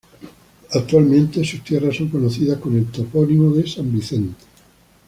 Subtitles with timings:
[0.73, 4.35] Actualmente sus tierras son conocidas con el topónimo de "San Vicente".